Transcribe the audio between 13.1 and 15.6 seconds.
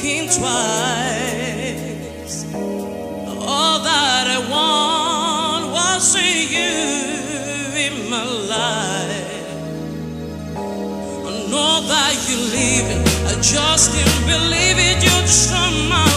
I just can't believe it. You're just